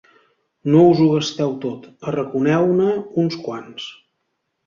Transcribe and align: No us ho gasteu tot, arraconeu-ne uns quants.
No 0.75 0.79
us 0.93 1.01
ho 1.01 1.09
gasteu 1.09 1.51
tot, 1.65 1.85
arraconeu-ne 2.13 2.89
uns 3.25 3.39
quants. 3.49 3.87